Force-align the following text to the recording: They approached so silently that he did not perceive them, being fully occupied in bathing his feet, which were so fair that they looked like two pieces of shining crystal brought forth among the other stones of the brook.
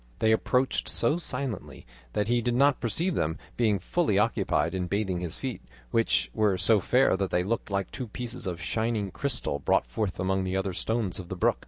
They 0.17 0.31
approached 0.31 0.89
so 0.89 1.17
silently 1.19 1.85
that 2.13 2.27
he 2.27 2.41
did 2.41 2.55
not 2.55 2.79
perceive 2.79 3.13
them, 3.13 3.37
being 3.55 3.77
fully 3.77 4.17
occupied 4.17 4.73
in 4.73 4.87
bathing 4.87 5.19
his 5.19 5.35
feet, 5.35 5.61
which 5.91 6.31
were 6.33 6.57
so 6.57 6.79
fair 6.79 7.15
that 7.15 7.29
they 7.29 7.43
looked 7.43 7.69
like 7.69 7.91
two 7.91 8.07
pieces 8.07 8.47
of 8.47 8.59
shining 8.59 9.11
crystal 9.11 9.59
brought 9.59 9.85
forth 9.85 10.19
among 10.19 10.43
the 10.43 10.57
other 10.57 10.73
stones 10.73 11.19
of 11.19 11.29
the 11.29 11.35
brook. 11.35 11.59